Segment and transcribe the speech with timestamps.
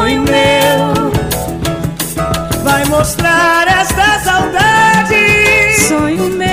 [0.00, 1.12] sonho meu
[2.64, 5.74] vai mostrar esta saudade.
[5.88, 6.48] Sonho meu.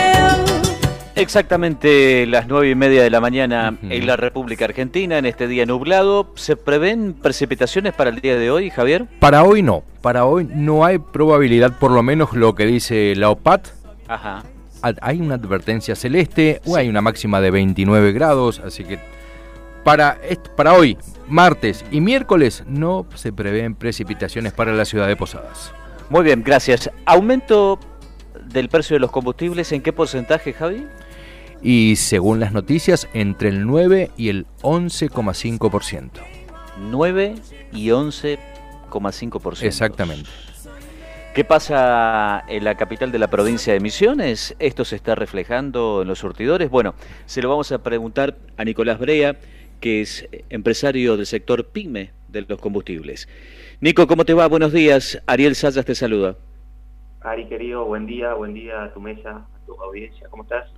[1.16, 5.66] Exactamente las nueve y media de la mañana en la República Argentina, en este día
[5.66, 6.28] nublado.
[6.36, 9.06] ¿Se prevén precipitaciones para el día de hoy, Javier?
[9.20, 13.30] Para hoy no, para hoy no hay probabilidad, por lo menos lo que dice la
[13.30, 13.70] OPAT.
[14.10, 14.44] Ajá.
[15.02, 19.00] Hay una advertencia celeste, o hay una máxima de 29 grados, así que
[19.88, 20.20] para,
[20.58, 20.98] para hoy,
[21.30, 25.72] martes y miércoles, no se prevén precipitaciones para la ciudad de Posadas.
[26.10, 26.92] Muy bien, gracias.
[27.06, 27.80] ¿Aumento
[28.50, 30.86] del precio de los combustibles en qué porcentaje, Javi?
[31.62, 36.10] Y según las noticias, entre el 9 y el 11,5%.
[36.80, 37.36] 9
[37.72, 39.64] y 11,5%.
[39.64, 40.30] Exactamente.
[41.34, 44.54] ¿Qué pasa en la capital de la provincia de Misiones?
[44.60, 46.70] ¿Esto se está reflejando en los surtidores?
[46.70, 46.94] Bueno,
[47.26, 49.38] se lo vamos a preguntar a Nicolás Brea,
[49.80, 53.28] que es empresario del sector PYME de los combustibles.
[53.80, 54.48] Nico, ¿cómo te va?
[54.48, 55.22] Buenos días.
[55.28, 56.36] Ariel Sayas te saluda.
[57.22, 60.28] Ari, querido, buen día, buen día a tu mesa, a tu audiencia.
[60.30, 60.70] ¿Cómo estás?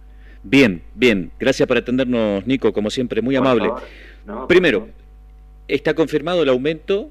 [0.44, 1.31] Bien, bien.
[1.39, 3.72] Gracias por atendernos, Nico, como siempre, muy amable.
[4.47, 4.88] Primero,
[5.67, 7.09] ¿está confirmado el aumento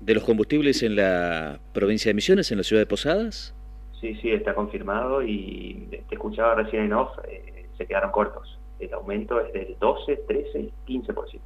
[0.00, 3.54] de los combustibles en la provincia de Misiones, en la ciudad de Posadas?
[4.00, 8.57] Sí, sí, está confirmado y te escuchaba recién en off, eh, se quedaron cortos.
[8.78, 11.40] El aumento es del 12, 13 y 15%.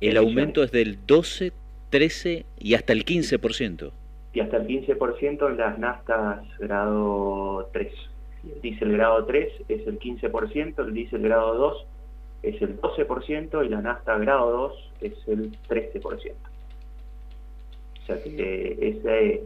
[0.00, 1.52] El aumento es del 12,
[1.90, 3.90] 13 y hasta el 15%.
[4.32, 7.92] Y hasta el 15% en las naftas grado 3.
[8.54, 11.86] El diésel grado 3 es el 15%, el diésel grado 2
[12.42, 16.32] es el 12% y la nafta grado 2 es el 13%.
[18.02, 19.44] O sea que ese,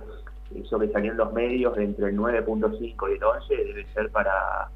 [0.55, 4.71] eso que salió en los medios entre el 9.5 y el 11 debe ser para,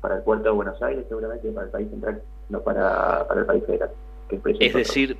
[0.00, 3.46] para el puerto de Buenos Aires, seguramente para el país central, no para, para el
[3.46, 3.90] país federal.
[4.60, 5.16] es decir,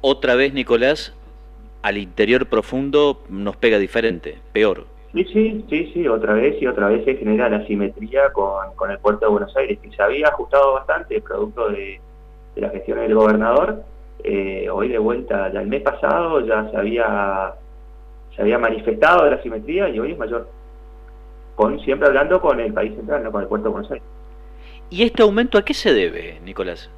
[0.00, 1.14] otra vez, Nicolás,
[1.82, 4.86] al interior profundo nos pega diferente, peor.
[5.14, 8.90] Sí, sí, sí, sí, otra vez y otra vez se genera la simetría con, con
[8.90, 12.00] el puerto de Buenos Aires, que se había ajustado bastante producto de,
[12.56, 13.82] la gestión del gobernador.
[14.24, 17.54] Eh, hoy de vuelta, ya el mes pasado ya se había,
[18.34, 20.48] se había manifestado de la simetría y hoy es mayor.
[21.54, 24.06] Con, siempre hablando con el país central, no con el puerto de Buenos Aires.
[24.90, 26.90] ¿Y este aumento a qué se debe, Nicolás?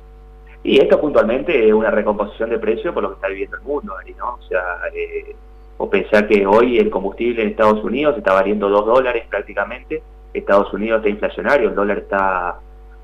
[0.63, 3.95] Y esto puntualmente es una recomposición de precio por lo que está viviendo el mundo,
[4.19, 4.35] ¿no?
[4.35, 5.37] O sea, eh,
[5.79, 10.03] o pensar que hoy el combustible en Estados Unidos está valiendo 2 dólares prácticamente,
[10.33, 12.57] Estados Unidos está inflacionario, el dólar está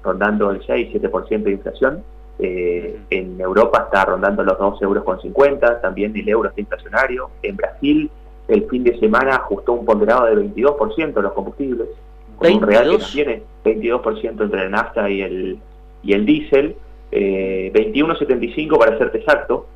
[0.02, 2.04] rondando el 6-7% de inflación,
[2.38, 7.30] eh, en Europa está rondando los 2 euros con 50, también el euro está inflacionario,
[7.42, 8.10] en Brasil
[8.48, 11.88] el fin de semana ajustó un ponderado de 22% los combustibles,
[12.36, 15.58] con un real que tiene 22% entre el nafta y el,
[16.02, 16.76] y el diésel,
[17.10, 19.66] eh, 21.75 para serte exacto,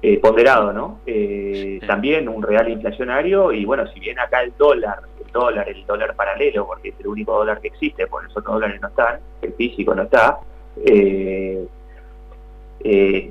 [0.00, 1.00] eh, ponderado, ¿no?
[1.06, 5.84] Eh, también un real inflacionario y bueno, si bien acá el dólar, el dólar, el
[5.84, 9.18] dólar paralelo, porque es el único dólar que existe, porque los otros dólares no están,
[9.42, 10.38] el físico no está,
[10.76, 11.66] eh,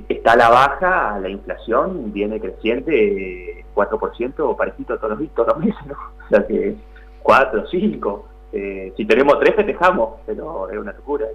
[0.08, 5.86] está a la baja, la inflación viene creciente 4% parecido todos los, todos los meses,
[5.86, 5.94] ¿no?
[6.24, 6.76] O sea que
[7.22, 8.28] 4, 5,
[8.96, 11.26] si tenemos 3 festejamos, pero es una locura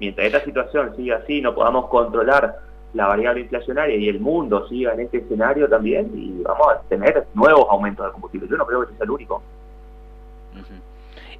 [0.00, 2.60] mientras esta situación siga así, no podamos controlar
[2.94, 7.26] la variable inflacionaria y el mundo siga en este escenario también, y vamos a tener
[7.34, 8.48] nuevos aumentos de combustible.
[8.48, 9.42] Yo no creo que sea el único.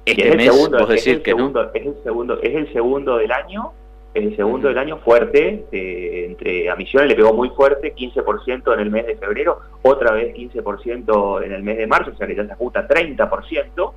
[0.05, 3.78] Este mes, segundo, decir que segundo, es el segundo, es el segundo del año, es
[4.13, 8.79] el segundo del año fuerte, eh, entre a Misiones le pegó muy fuerte, 15% en
[8.79, 12.35] el mes de febrero, otra vez 15% en el mes de marzo, o sea que
[12.35, 13.93] ya se ajusta 30%,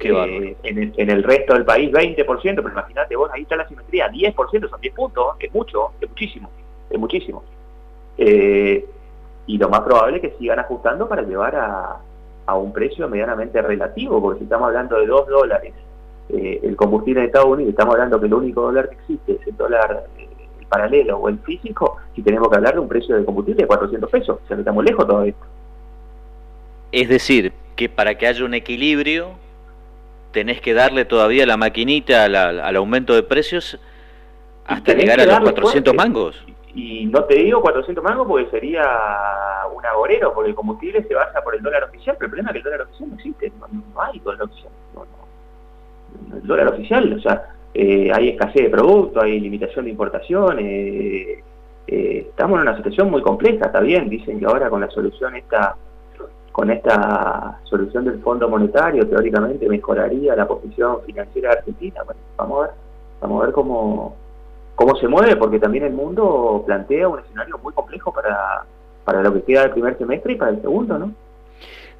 [0.00, 3.66] eh, en, el, en, el, resto del país 20%, pero imagínate vos, ahí está la
[3.66, 6.50] simetría, 10% son 10 puntos, es mucho, es muchísimo,
[6.90, 7.42] es muchísimo.
[8.18, 8.84] Eh,
[9.46, 12.00] y lo más probable es que sigan ajustando para llevar a,
[12.46, 15.72] a un precio medianamente relativo, porque si estamos hablando de 2 dólares
[16.30, 19.46] eh, el combustible en Estados Unidos, estamos hablando que el único dólar que existe es
[19.46, 23.24] el dólar el paralelo o el físico, si tenemos que hablar de un precio de
[23.24, 25.44] combustible de 400 pesos, o sea estamos lejos todo esto.
[26.92, 29.32] Es decir, que para que haya un equilibrio
[30.32, 33.78] tenés que darle todavía la maquinita al, aumento de precios
[34.66, 36.44] hasta llegar a los 400 mangos.
[36.74, 38.82] Y no te digo 400 mangos porque sería
[39.72, 42.52] un agorero, porque el combustible se basa por el dólar oficial, pero el problema es
[42.54, 44.72] que el dólar oficial no existe, no, hay dólar oficial.
[46.34, 51.42] El dólar oficial, o sea, eh, hay escasez de productos, hay limitación de importación, eh,
[51.86, 55.36] eh, estamos en una situación muy compleja, está bien, dicen que ahora con la solución
[55.36, 55.76] esta
[56.52, 62.02] con esta solución del Fondo Monetario teóricamente mejoraría la posición financiera de Argentina.
[62.04, 62.76] Bueno, vamos a ver,
[63.20, 64.16] vamos a ver cómo,
[64.76, 68.64] cómo se mueve, porque también el mundo plantea un escenario muy complejo para,
[69.04, 71.12] para lo que queda del primer semestre y para el segundo, ¿no?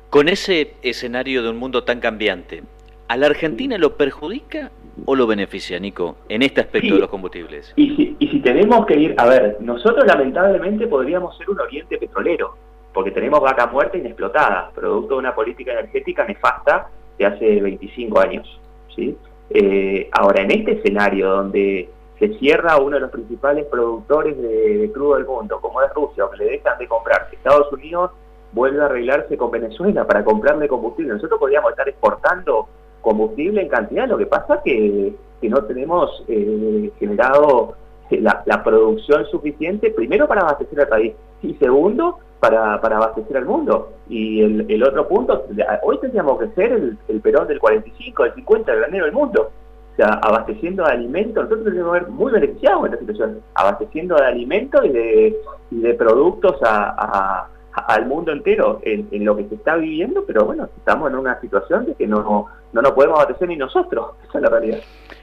[0.08, 2.62] Con ese escenario de un mundo tan cambiante,
[3.08, 4.70] ¿a la Argentina lo perjudica
[5.06, 7.72] o lo beneficia, Nico, en este aspecto de los combustibles?
[7.76, 11.98] Y si, y si tenemos que ir, a ver, nosotros lamentablemente podríamos ser un oriente
[11.98, 12.56] petrolero,
[12.92, 18.60] porque tenemos vaca muerta inexplotada, producto de una política energética nefasta de hace 25 años.
[18.94, 19.16] ¿sí?
[19.50, 25.16] Eh, ahora, en este escenario donde se cierra uno de los principales productores de, crudo
[25.16, 28.12] del mundo, como es Rusia, o que le dejan de comprar, Estados Unidos
[28.52, 31.12] vuelve a arreglarse con Venezuela para comprarle combustible.
[31.12, 32.68] Nosotros podríamos estar exportando
[33.04, 37.76] combustible en cantidad, lo que pasa que, que no tenemos eh, generado
[38.10, 41.12] la, la, producción suficiente, primero para abastecer al país
[41.42, 43.92] y segundo para, para abastecer al mundo.
[44.08, 45.44] Y el, otro punto,
[45.82, 49.50] hoy tendríamos que ser el, el Perón del 45, del 50, el granero del mundo.
[49.92, 54.16] O sea, abasteciendo de alimentos, nosotros tenemos que ver muy beneficiados en esta situación, abasteciendo
[54.16, 55.36] de alimentos y de,
[55.70, 60.44] y de productos a, al mundo entero en, en, lo que se está viviendo, pero
[60.44, 64.38] bueno, estamos en una situación de que no, no nos podemos abastecer ni nosotros, esa
[64.38, 64.78] es la realidad.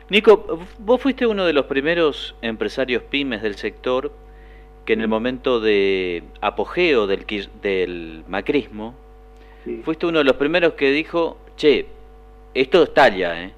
[0.10, 4.12] Nico, vos fuiste uno de los primeros empresarios pymes del sector
[4.86, 7.26] que en el momento de apogeo del,
[7.62, 8.96] del macrismo,
[9.64, 9.82] sí.
[9.86, 11.86] fuiste uno de los primeros que dijo, che,
[12.54, 13.54] esto estalla, ¿eh?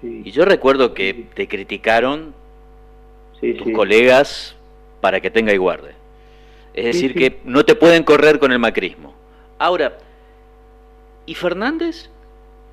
[0.00, 0.22] Sí.
[0.24, 1.26] Y yo recuerdo que sí.
[1.34, 2.34] te criticaron
[3.40, 4.56] tus colegas
[5.00, 5.94] para que tenga y guarde.
[6.74, 9.14] Es decir, que no te pueden correr con el macrismo.
[9.58, 9.96] Ahora,
[11.24, 12.10] ¿y Fernández?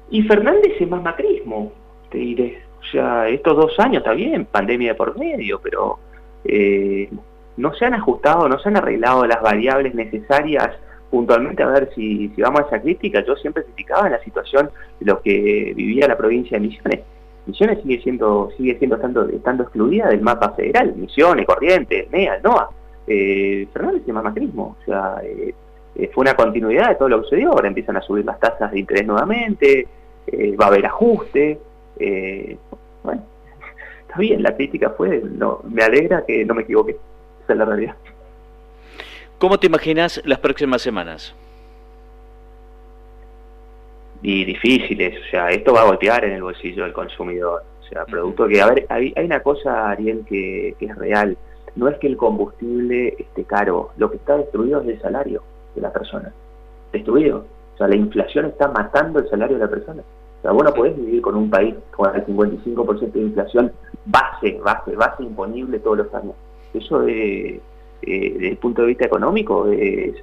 [0.09, 1.71] Y Fernández es más macrismo,
[2.09, 2.61] te diré.
[2.79, 5.99] O sea, estos dos años está bien, pandemia por medio, pero
[6.43, 7.09] eh,
[7.57, 10.71] no se han ajustado, no se han arreglado las variables necesarias
[11.11, 13.23] puntualmente a ver si, si vamos a esa crítica.
[13.23, 17.01] Yo siempre criticaba la situación de lo que vivía la provincia de Misiones.
[17.45, 20.95] Misiones sigue siendo sigue siendo estando, estando excluida del mapa federal.
[20.95, 22.71] Misiones, Corrientes, NEA, NOA.
[23.13, 24.77] Eh, Fernández es más macrismo.
[24.79, 25.53] O sea, eh,
[25.95, 27.49] eh, fue una continuidad de todo lo que sucedió.
[27.49, 29.87] Ahora empiezan a subir las tasas de interés nuevamente,
[30.27, 31.59] eh, va a haber ajuste.
[33.03, 33.23] Bueno,
[34.01, 36.95] está bien, la crítica fue, no, me alegra que no me equivoqué,
[37.43, 37.95] esa es la realidad.
[39.37, 41.35] ¿Cómo te imaginas las próximas semanas?
[44.23, 48.05] Y difíciles, o sea, esto va a golpear en el bolsillo del consumidor, o sea,
[48.05, 51.35] producto que, a ver, hay, hay una cosa, Ariel, que, que es real,
[51.75, 55.41] no es que el combustible esté caro, lo que está destruido es el salario
[55.75, 56.31] de la persona,
[56.91, 60.01] destruido, o sea, la inflación está matando el salario de la persona.
[60.01, 63.71] O sea, vos no podés vivir con un país con el 55% de inflación
[64.05, 66.33] base, base, base imponible todos los años.
[66.73, 67.61] Eso eh,
[68.01, 70.15] desde el punto de vista económico es,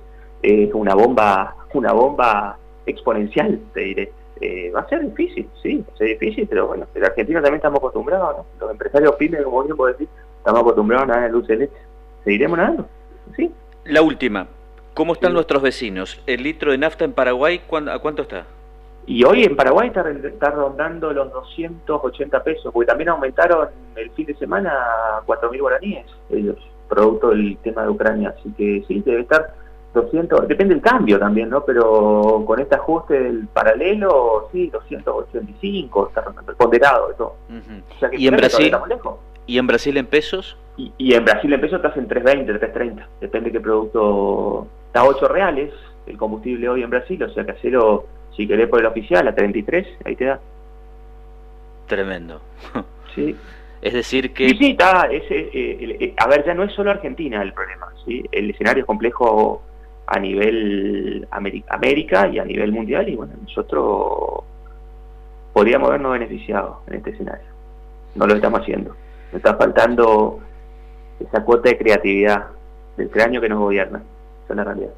[0.42, 4.12] es una bomba, una bomba exponencial, te diré.
[4.40, 7.56] Eh, va a ser difícil, sí, va a ser difícil, pero bueno, en Argentina también
[7.56, 8.44] estamos acostumbrados, ¿no?
[8.60, 10.08] Los empresarios pymes, como bien puedo decir,
[10.48, 11.76] estamos acostumbrados a nadar en luz de leche.
[12.24, 12.88] Seguiremos nadando,
[13.36, 13.52] sí.
[13.84, 14.46] La última,
[14.94, 15.34] ¿cómo están sí.
[15.34, 16.22] nuestros vecinos?
[16.26, 17.60] ¿El litro de nafta en Paraguay
[17.90, 18.46] a cuánto está?
[19.06, 24.26] Y hoy en Paraguay está, está, rondando los 280 pesos, porque también aumentaron el fin
[24.26, 24.72] de semana
[25.18, 26.56] a 4.000 guaraníes, ellos,
[26.88, 28.34] producto del tema de Ucrania.
[28.38, 29.54] Así que sí, debe estar
[29.94, 31.62] 200, depende del cambio también, ¿no?
[31.64, 36.24] Pero con este ajuste del paralelo, sí, 285, está
[36.56, 37.36] ponderado eso.
[37.48, 37.82] Uh -huh.
[37.96, 38.74] o sea que ¿Y en Brasil?
[39.48, 40.56] ¿Y en Brasil en pesos?
[40.76, 44.68] Y, y en Brasil en pesos estás en 320, 330, depende de qué producto.
[44.86, 45.72] Está a 8 reales
[46.06, 49.34] el combustible hoy en Brasil, o sea que acero si querés por el oficial, a
[49.34, 50.40] 33, ahí te da.
[51.86, 52.40] Tremendo.
[53.14, 53.34] Sí.
[53.82, 54.50] Es decir que...
[54.50, 55.06] Sí, sí, está.
[55.10, 57.88] Es, eh, eh, a ver, ya no es solo Argentina el problema.
[58.04, 58.22] ¿sí?
[58.30, 59.62] El escenario es complejo
[60.06, 64.44] a nivel América y a nivel mundial y bueno, nosotros
[65.52, 67.48] podríamos habernos beneficiado en este escenario.
[68.14, 68.94] No lo estamos haciendo.
[69.32, 70.40] Nos está faltando
[71.20, 72.46] esa cuota de creatividad
[72.96, 74.02] del cráneo que nos gobierna.
[74.44, 74.90] Esa es la realidad.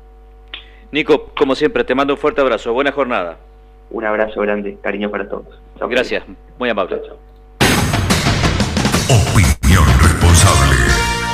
[0.92, 2.72] Nico, como siempre, te mando un fuerte abrazo.
[2.72, 3.36] Buena jornada.
[3.90, 5.46] Un abrazo grande, cariño para todos.
[5.78, 6.24] Chau, Gracias,
[6.58, 7.00] muy amable.
[7.06, 7.16] Chau,
[9.08, 10.76] Opinión responsable.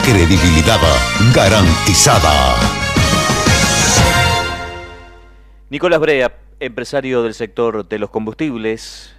[0.04, 0.80] Credibilidad
[1.34, 2.56] garantizada.
[5.68, 9.14] Nicolás Brea, empresario del sector de los combustibles,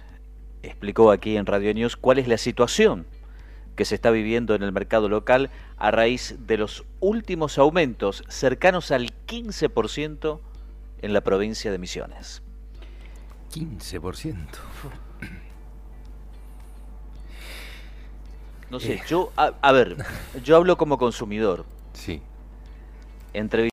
[0.62, 3.06] explicó aquí en Radio News cuál es la situación
[3.78, 8.90] que se está viviendo en el mercado local a raíz de los últimos aumentos cercanos
[8.90, 10.40] al 15%
[11.00, 12.42] en la provincia de Misiones.
[13.54, 14.36] 15%.
[18.68, 19.02] No sé, eh.
[19.06, 19.96] yo, a, a, ver,
[20.42, 21.64] yo hablo como consumidor.
[21.92, 22.20] Sí.
[23.32, 23.62] Entre